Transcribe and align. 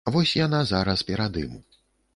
Вось 0.13 0.31
яна 0.39 0.61
зараз 0.71 1.05
перад 1.11 1.41
ім. 1.47 1.53